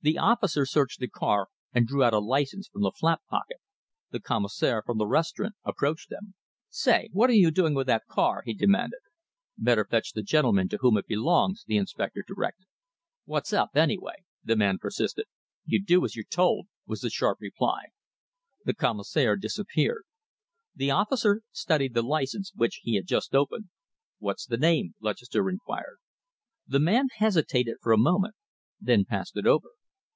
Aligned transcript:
The 0.00 0.16
officer 0.16 0.64
searched 0.64 1.00
the 1.00 1.08
car 1.08 1.48
and 1.74 1.86
drew 1.86 2.02
out 2.02 2.14
a 2.14 2.18
license 2.18 2.66
from 2.68 2.80
the 2.80 2.92
flap 2.92 3.20
pocket. 3.28 3.58
The 4.10 4.20
commissionaire 4.20 4.80
from 4.82 4.96
the 4.96 5.06
restaurant 5.06 5.56
approached 5.66 6.08
them. 6.08 6.32
"Say, 6.70 7.10
what 7.12 7.28
are 7.28 7.34
you 7.34 7.50
doing 7.50 7.74
with 7.74 7.88
that 7.88 8.06
car?" 8.06 8.40
he 8.46 8.54
demanded. 8.54 9.00
"Better 9.58 9.84
fetch 9.84 10.12
the 10.12 10.22
gentleman 10.22 10.66
to 10.70 10.78
whom 10.80 10.96
it 10.96 11.06
belongs," 11.08 11.64
the 11.66 11.76
inspector 11.76 12.24
directed. 12.26 12.68
"What's 13.26 13.52
up, 13.52 13.70
anyway?" 13.76 14.24
the 14.42 14.56
man 14.56 14.78
persisted. 14.78 15.26
"You 15.66 15.84
do 15.84 16.02
as 16.06 16.16
you're 16.16 16.24
told," 16.24 16.68
was 16.86 17.02
the 17.02 17.10
sharp 17.10 17.38
reply. 17.40 17.88
The 18.64 18.74
commissionaire 18.74 19.36
disappeared. 19.36 20.04
The 20.74 20.90
officer 20.90 21.42
studied 21.52 21.92
the 21.92 22.02
license 22.02 22.52
which 22.54 22.80
he 22.82 22.94
had 22.94 23.06
just 23.06 23.34
opened. 23.34 23.68
"What's 24.20 24.46
the 24.46 24.56
name?" 24.56 24.94
Lutchester 25.02 25.50
inquired. 25.50 25.98
The 26.66 26.80
man 26.80 27.08
hesitated 27.16 27.76
for 27.82 27.92
a 27.92 27.98
moment, 27.98 28.36
then 28.80 29.04
passed 29.04 29.36
it 29.36 29.46
over. 29.46 29.68